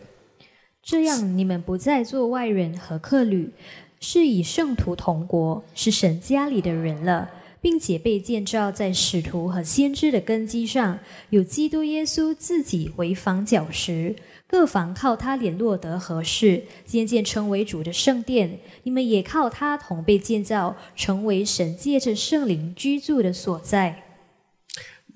[0.83, 3.53] 这样，你们不再做外人和客旅，
[4.01, 7.31] 是以圣徒同国，是神家里的人了。
[7.61, 14.15] 并且被建造在使徒和先知的根基上，有基督耶稣自己为房角石，
[14.49, 18.59] 各房靠他联络得合适，渐渐成为主的圣殿。
[18.85, 24.05] 你们也靠他同被建造，成为神借着圣灵居住的所在。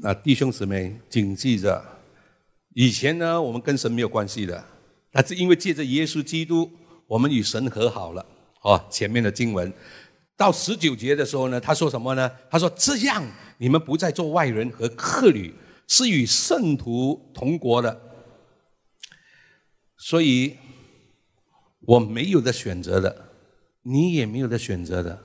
[0.01, 1.83] 那弟兄姊妹谨记着，
[2.75, 4.63] 以前呢，我们跟神没有关系的，
[5.13, 6.71] 那是因为借着耶稣基督，
[7.07, 8.27] 我们与神和好了。
[8.61, 9.73] 哦，前面的经文。
[10.37, 12.31] 到十九节的时候呢，他说什么呢？
[12.51, 13.25] 他说：“这样
[13.57, 15.55] 你们不再做外人和客旅，
[15.89, 17.99] 是与圣徒同国的。
[20.03, 20.57] 所以
[21.79, 23.31] 我没有的选择的，
[23.83, 25.17] 你也没有的选择的。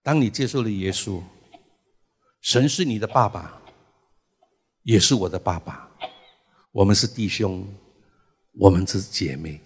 [0.00, 1.20] 当你接受了耶稣，
[2.40, 3.60] 神是你的爸爸，
[4.84, 5.90] 也是我的爸爸，
[6.70, 7.66] 我们是弟兄，
[8.52, 9.60] 我们是姐妹，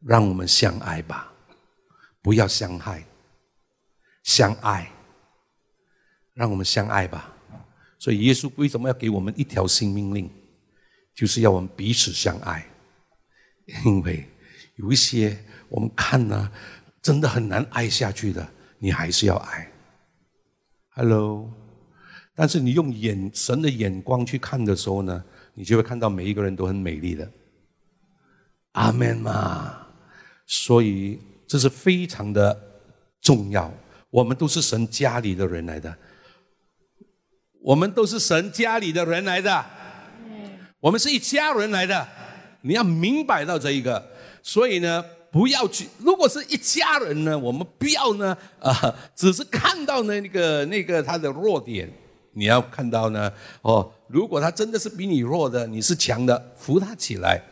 [0.00, 1.30] 让我们相爱吧，
[2.22, 3.04] 不要相害。”
[4.24, 4.90] 相爱，
[6.32, 7.30] 让我们相爱吧。
[7.98, 10.30] 所以耶稣为什么要给我们一条新命令？
[11.14, 12.66] 就是要我们彼此相爱。
[13.84, 14.24] 因为
[14.76, 15.36] 有一些
[15.68, 16.50] 我们看呢，
[17.02, 18.48] 真的很难爱下去的，
[18.78, 19.70] 你还是要爱。
[20.90, 21.50] Hello，
[22.34, 25.24] 但是你用眼神的眼光去看的时候呢，
[25.54, 27.30] 你就会看到每一个人都很美丽的。
[28.72, 29.82] 阿门嘛。
[30.48, 32.56] 所以这是非常的
[33.20, 33.74] 重要。
[34.10, 35.98] 我们都是神家里的人来的，
[37.60, 39.66] 我们都是神家里的人来的，
[40.78, 42.08] 我们是一家人来的，
[42.62, 44.04] 你要明白到这一个，
[44.42, 45.88] 所以呢，不要去。
[45.98, 51.90] 如果是一家人呢，我们不要呢，啊，只是看到呢那个那个他的弱点，
[52.32, 57.42] 你要看到呢，哦，如果他真的是比你弱的，你是强的，扶他起来，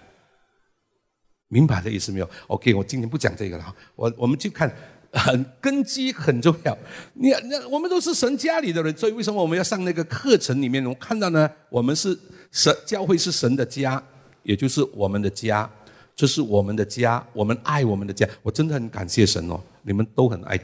[1.48, 4.74] 明白的意思没有？OK，我今天不讲这个了，我我们就看。
[5.16, 6.76] 很 根基很重要，
[7.12, 10.84] 你那我们都是神家里的人，所以为什么我们要上那个课程里面？
[10.84, 12.18] 我看到呢，我们是
[12.50, 14.02] 神教会是神的家，
[14.44, 15.68] 也就是我们的家，
[16.14, 18.28] 这是我们的家，我们爱我们的家。
[18.42, 20.56] 我真的很感谢神哦，你们都很爱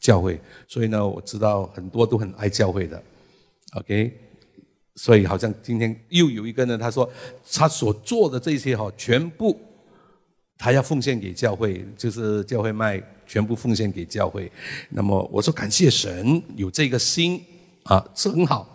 [0.00, 3.00] 教会，所以呢，我知道很多都很爱教会的。
[3.74, 4.12] OK，
[4.96, 7.08] 所以好像今天又有一个呢，他说
[7.52, 9.60] 他所做的这些哈，全部
[10.56, 14.50] 他要奉献给教会，就是教会卖，全部奉献给教会。
[14.88, 17.44] 那么我说感谢神有这个心
[17.84, 18.74] 啊，是很好。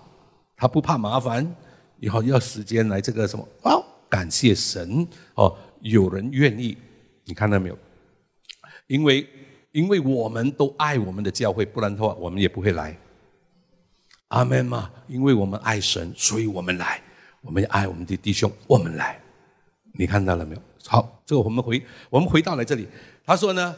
[0.56, 1.56] 他不怕麻烦，
[2.00, 3.76] 以后要时间来这个什么啊？
[4.14, 6.78] 感谢神哦，有人愿意，
[7.26, 7.78] 你看到没有？
[8.86, 9.28] 因为
[9.72, 12.96] 因为我们都爱我们的教会，不然的话我们也不会来。
[14.28, 14.92] 阿门嘛！
[15.08, 17.02] 因为我们爱神，所以我们来。
[17.42, 19.20] 我们爱我们的弟兄，我们来。
[19.94, 20.62] 你看到了没有？
[20.86, 22.88] 好，这个我们回我们回到来这里。
[23.26, 23.76] 他说呢，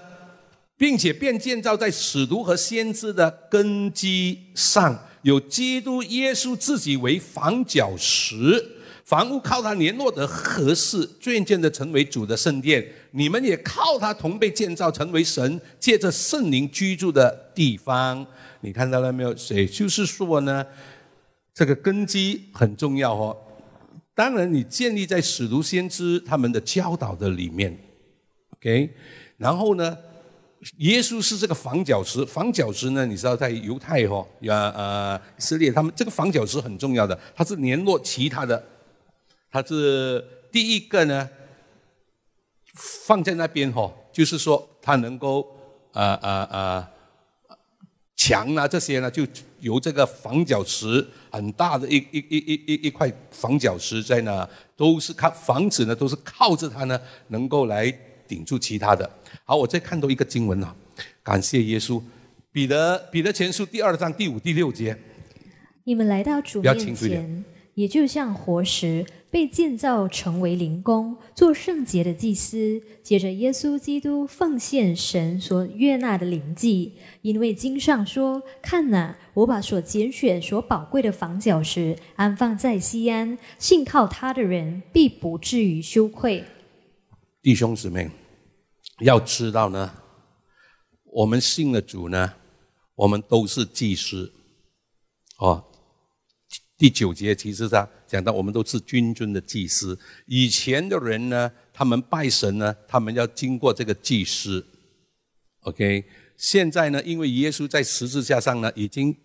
[0.76, 5.00] 并且便建造在使徒和先知的根基上。
[5.22, 8.75] 有基督耶稣自己为房角石，
[9.06, 12.84] 房屋靠他联络得合适，渐渐的成为主的圣殿。
[13.12, 18.26] 你们也靠他同被建造，成为神借着圣灵居住的地方。
[18.62, 19.32] 你看到了没有？
[19.52, 20.66] 也就是说呢，
[21.54, 23.38] 这个根基很重要哦。
[24.16, 27.78] 当然，你建立在使徒先知他们的教导的里面
[28.58, 28.90] ，OK。
[29.38, 29.96] 然后呢？
[30.78, 33.06] 耶稣是这个房角石，房角石呢？
[33.06, 38.66] 你知道在犹太哈呀呃以色列，他们这个房角石很重要的，它是联络其他的，
[39.56, 41.30] 它是第一个呢，
[42.74, 45.48] 放在那边哈，就是说它能够
[45.94, 46.88] 呃呃呃
[48.18, 49.26] 墙啊这些呢，就
[49.62, 57.90] 由这个防角石很大的一一一一一一块防角石在那，都是靠房子呢，都是靠着它呢，能够来
[58.28, 59.10] 顶住其他的。
[59.46, 60.76] 好，我再看到一个经文啊，
[61.24, 62.04] 感谢耶稣，
[62.52, 64.98] 彼得彼得前书第二章第五、第六节。
[65.86, 76.94] 你们来到主面前，也就像活石被建造成为灵宫，做圣洁的祭司，借着耶稣基督奉献神所悦纳的灵祭。
[77.22, 86.44] 因为经上说：“看哪，我把所拣选、所宝贵的房角石安放在西安，信靠他的人必不至于羞愧。”
[87.44, 88.10] 弟兄姊妹。
[89.02, 89.92] 要知道呢，
[91.04, 92.32] 我们信的主呢，
[92.96, 94.32] 我们都是祭司，
[95.40, 95.62] 哦。
[96.78, 99.98] 第九节其实上讲到，我们都是君尊的祭司。
[100.26, 104.66] 以前的人呢，他们拜神呢，他们要经过这个祭司。
[105.62, 106.04] OK，
[106.36, 109.16] 现在呢，因为耶稣在十字架上呢，已经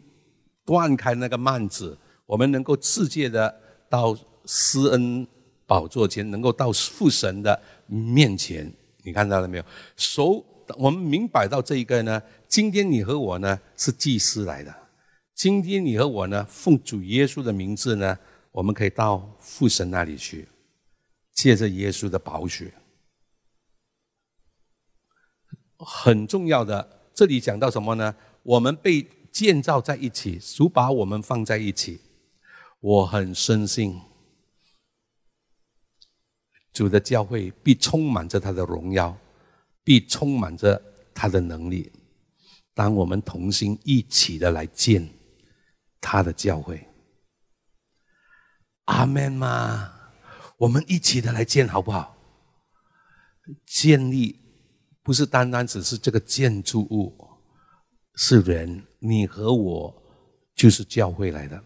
[0.64, 3.52] 断开那个幔子，我们能够直接的
[3.88, 5.26] 到施恩
[5.66, 8.72] 宝座前，能够到父神的面前。
[9.02, 9.64] 你看到了没有？
[9.96, 10.44] 所
[10.78, 14.72] 我们明白到这一个呢，今天你和我呢是祭司来的。
[15.40, 18.18] 今天你和我呢，奉主耶稣的名字呢，
[18.52, 20.46] 我们可以到父神那里去，
[21.32, 22.74] 借着耶稣的宝血。
[25.78, 28.14] 很重要的，这里讲到什么呢？
[28.42, 32.02] 我们被建造在一起，主把我们放在一起。
[32.80, 33.98] 我很深信。
[36.70, 39.16] 主的教会必充满着他的荣耀，
[39.82, 40.82] 必充满着
[41.14, 41.90] 他的能力。
[42.74, 45.08] 当我们同心一起的来建
[46.00, 46.88] 他的教会，
[48.86, 49.92] 阿门吗？
[50.56, 52.16] 我们一起的来建好不好？
[53.66, 54.38] 建立
[55.02, 57.16] 不是单单只是这个建筑物，
[58.14, 60.02] 是人，你和我
[60.54, 61.64] 就是教会来的。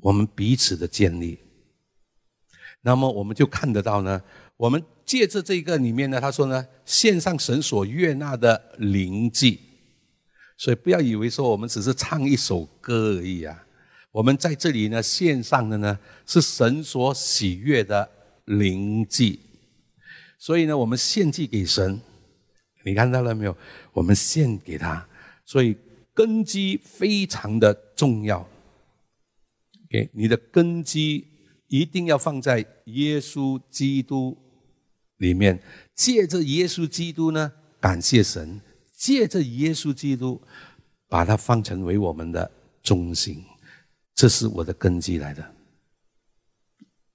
[0.00, 1.38] 我们彼此的建立。
[2.80, 4.22] 那么我们就看得到呢，
[4.56, 9.67] 我们借着这个里面呢，他说呢，献上神所悦纳的灵祭，
[10.58, 13.64] 所以不要以为说我们只是唱一首歌而已啊，
[14.12, 18.10] 我们在这里呢，献上的呢是神所喜悦的
[18.44, 19.40] 灵祭，
[20.38, 21.98] 所以呢，我们献祭给神，
[22.84, 23.56] 你看到了没有？
[23.94, 25.08] 我们献给他，
[25.46, 25.74] 所以
[26.12, 28.46] 根基非常的重要，
[29.88, 31.24] 给你的根基。
[31.70, 34.34] 一定要放在耶稣基督
[35.18, 35.62] 里面，
[35.94, 38.58] 借着耶稣基督呢，感谢神；
[38.98, 40.42] 借着耶稣基督，
[41.06, 42.50] 把它放成为我们的
[42.82, 43.44] 中心，
[44.14, 45.54] 这是我的根基来的。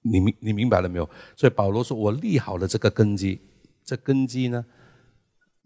[0.00, 1.08] 你明你明白了没有？
[1.36, 3.38] 所以保罗说：“我立好了这个根基，
[3.84, 4.64] 这根基呢，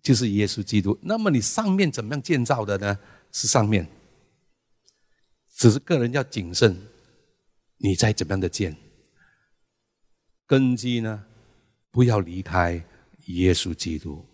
[0.02, 0.98] 就是耶稣基督。
[1.02, 2.98] 那么你上面怎么样建造的呢？
[3.30, 3.86] 是上面，
[5.54, 6.76] 只是个人要谨慎。”
[7.80, 8.76] 你在怎么样的建
[10.44, 11.24] 根基呢？
[11.92, 12.84] 不要离开
[13.26, 14.26] 耶稣基督，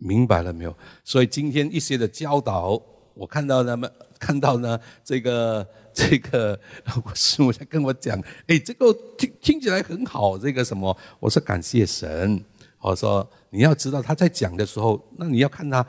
[0.00, 0.76] 明白了没有？
[1.04, 2.82] 所以今天一些的教导，
[3.14, 3.88] 我看到他们
[4.18, 6.58] 看到呢，这个 这个
[7.04, 10.96] 我师母在跟我讲，哎，这个听听起来很好，这个什么？
[11.20, 12.42] 我说感谢神。
[12.80, 15.86] 我说你要知道他在讲的时候，那你要看他，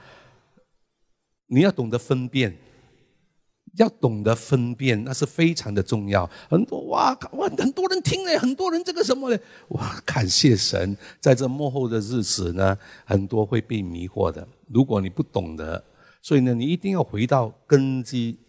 [1.47, 2.53] 你要懂得分辨，
[3.77, 6.29] 要懂得分辨，那是非常的重要。
[6.49, 9.39] 很多哇哇，很多人听嘞，很多人这个什么嘞？
[9.69, 14.47] 哇，感谢神，在这幕后的日子呢，很多会被迷惑的。
[14.67, 15.83] 如果你不懂得，
[16.21, 18.39] 所以呢，你一定要回到根基。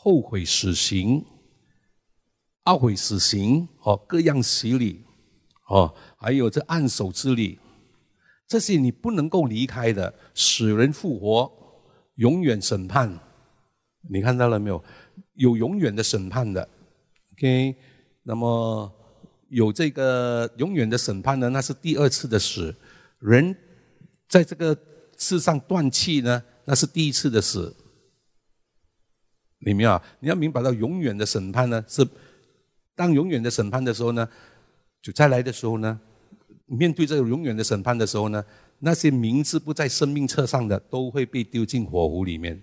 [0.00, 1.24] 后悔死刑、
[2.64, 5.02] 懊悔死刑哦，各样洗礼
[5.68, 7.58] 哦，还有这按手之礼，
[8.46, 10.14] 这些你不能够离开的。
[10.34, 11.50] 使人复活，
[12.18, 13.18] 永远审判，
[14.10, 14.84] 你看到了没有？
[15.34, 16.68] 有永远的审判的。
[17.32, 17.76] OK，
[18.24, 18.92] 那么
[19.48, 21.48] 有这个永远的审判呢？
[21.50, 22.74] 那是第二次的死。
[23.20, 23.56] 人
[24.28, 24.76] 在这个
[25.16, 26.42] 世上断气呢？
[26.64, 27.74] 那是第一次的死。
[29.60, 32.06] 里面啊，你要明白到永远的审判呢，是
[32.94, 34.28] 当永远的审判的时候呢，
[35.00, 36.00] 就再来的时候呢，
[36.66, 38.44] 面对这个永远的审判的时候呢，
[38.78, 42.62] 那些名字不在生命册上的，都会被丢进火湖里面，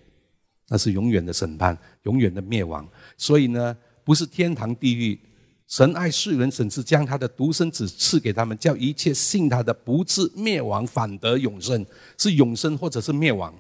[0.70, 2.88] 那是永远的审判，永远的灭亡。
[3.18, 5.20] 所以呢，不是天堂地狱，
[5.68, 11.86] 神爱世人，甚至将他的独生子赐给他们，叫一切信他的不至灭亡，反得永生，
[12.18, 13.54] 是永生或者是灭亡。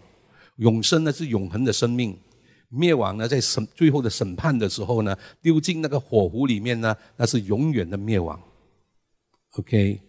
[0.57, 2.17] 永生呢，是永恒的生命。
[2.69, 8.41] 灭亡呢，在审最后的审判的时候呢，丢进那个火湖里面呢，那是永远的灭亡。
[9.57, 10.01] OK，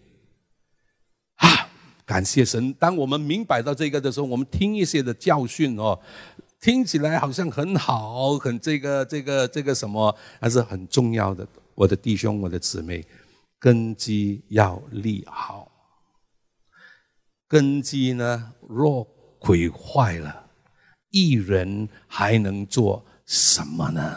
[2.06, 2.72] 感谢神！
[2.74, 5.98] 当我们明白到这个的时候，我们听一些的教训哦，
[6.60, 11.46] 听起来好像很好，很这个这个这个什么，还是很重要的。
[11.74, 13.04] 我的弟兄，我的姊妹，
[13.58, 15.70] 根基要立好。
[17.48, 19.06] 根基呢，若
[19.40, 20.44] 毁坏了。
[21.10, 24.16] 一人还能做什么呢？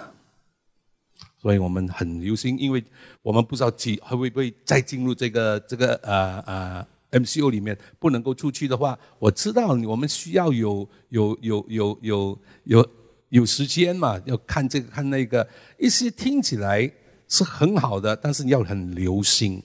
[1.42, 2.84] 所以我们很留心，因为
[3.22, 12.90] 我们不知道几会不会再进入这个这个呃呃 MCO 里面，不能够出去的话，我知道我们需要有有有有有有
[13.30, 15.48] 有时间嘛，要看这个看那个，
[15.78, 16.92] 一些听起来
[17.28, 19.62] 是很好的，但是你要很留心。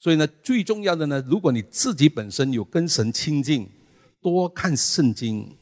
[0.00, 3.68] 所以呢，最重要的呢，如果你自己本身有跟神亲近，
[4.22, 5.56] 多看圣经。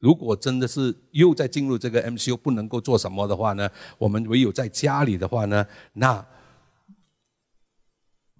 [0.00, 3.68] 如果真的是又在进入这个 MCU 不能够做什么的话呢？
[3.98, 6.24] 我们唯有在家里的话呢，那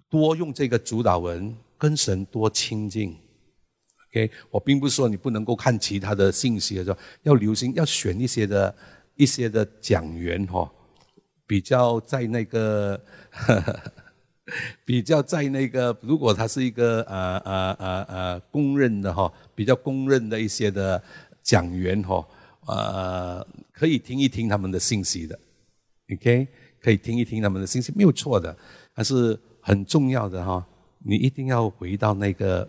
[0.09, 3.15] 多用这个主导文跟神多亲近。
[4.11, 8.75] OK，我并不是说你不能够看其他的信息的时候，要留心，要选一些的
[9.15, 10.71] 一些的讲员哈，
[11.45, 12.99] 比较在那个
[14.83, 21.01] 比较在那个，如果他是一个呃呃呃呃公认的哈，比较公认的一些的。
[21.41, 22.23] 讲员哈，
[22.67, 25.39] 呃，可以听一听他们的信息的
[26.13, 26.47] ，OK，
[26.79, 28.55] 可以听一听他们的信息，没有错的，
[28.93, 29.39] 但是
[29.69, 30.65] 很重要的哈，
[30.97, 32.67] 你一定要回到那个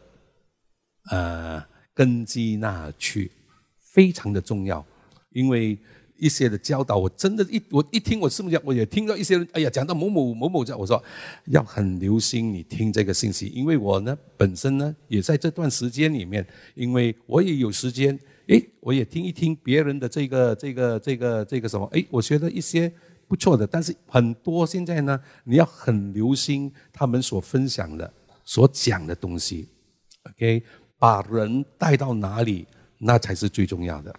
[1.10, 3.30] 呃根基那去，
[3.78, 4.84] 非常的重要，
[5.30, 5.78] 因为。
[6.22, 11.02] 一些的教导，我真的，一我一听，我是不是我也听到一些人，哎呀，讲到某某某某这，我说
[11.46, 22.92] 要很留心你听这个信息，因为我呢本身呢也在这段时间里面，因为我也有时间，哎，我也听一听别人的这个这个这个这个什么，哎，我觉得一些
[23.30, 28.12] 不错的，但是很多现在呢，你要很留心他们所分享的、
[28.44, 29.68] 所讲的东西
[30.28, 30.60] ，OK，
[30.98, 32.66] 把人带到哪里，
[32.98, 34.12] 那才是最重要的。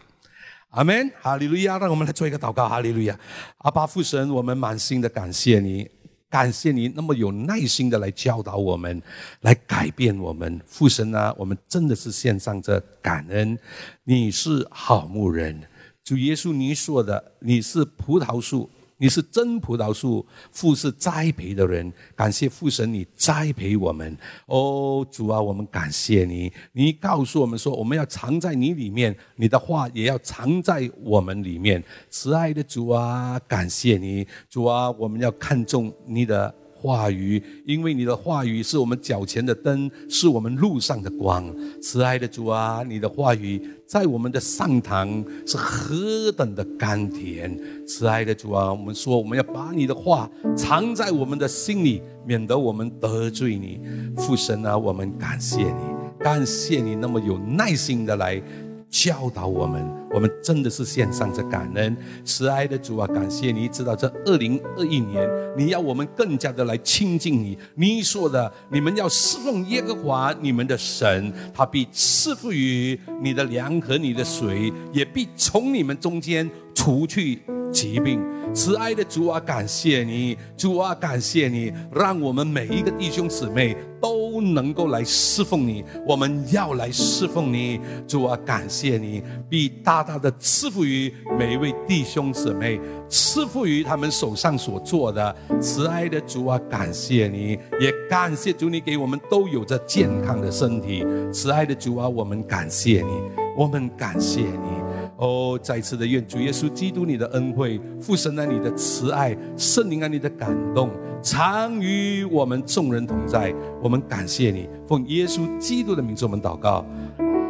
[0.70, 1.78] 阿门，哈利路亚！
[1.78, 3.20] 让我们来做一个祷告，哈利路亚！
[3.58, 5.86] 阿爸父神，我们满心的感谢你，
[6.30, 9.02] 感谢你那么有耐心的来教导我们，
[9.42, 10.62] 来改变我们。
[10.66, 13.60] 父神啊，我们真的是献上这感恩。
[14.06, 15.62] 你是好牧人，
[16.02, 18.70] 主耶稣，你说的，你是葡萄树。
[19.02, 21.92] 你是真葡萄树，父是栽培的人。
[22.16, 24.16] 感谢父神，你栽培我们。
[24.46, 26.54] 哦，主啊，我们感谢你。
[26.72, 31.84] 你告诉我们说，我们要藏在你里面，你的话也要藏在我们里面。
[32.12, 36.54] 慈爱的主啊，感谢你，主啊，我们要看重你的。
[36.82, 41.46] 话语，因为你的话语是我们脚前的灯，是我们路上的光。
[41.80, 47.56] 慈爱的主啊，你的话语在我们的上堂是何等的甘甜。
[47.86, 50.28] 慈爱的主啊，我们说我们要把你的话
[50.58, 53.80] 藏在我们的心里，免得我们得罪你。
[54.18, 55.84] 父神啊，我们感谢你，
[56.20, 58.42] 感谢你那么有耐心的来。
[58.90, 61.96] 教导我们，我们真的是献上这感恩。
[62.26, 67.58] 慈爱的主啊，感谢你，知道这二零二一年，你要我们更加的来亲近你。
[67.76, 77.42] 你说的，你们要侍奉耶和华你们的神，他必赐福于你的粮和你的水，也必从你们中间除去
[77.72, 78.22] 疾病。
[78.54, 85.82] 慈爱的主啊，感谢你，主啊，感谢你，让我们每一个弟兄姊妹都能够来侍奉你。
[86.06, 95.36] 我们要来侍奉你，主啊，感谢你，必大大大的赐福于每一位弟兄姊妹，赐福于他们手上所做的。
[95.62, 101.06] 慈爱的主啊，感谢你，也感谢主，你给我们都有着健康的身体。
[101.32, 103.22] 慈爱的主啊，我们感谢你，
[103.56, 104.82] 我们感谢你。
[105.18, 110.90] 哦，再次的愿主耶稣基督你的恩惠、父神啊你的慈爱、圣灵啊你的感动，
[111.22, 113.54] 常与我们众人同在。
[113.84, 116.84] 我们感谢你，奉耶稣基督的名字，我们祷告，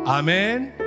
[0.04, 0.81] 阿门。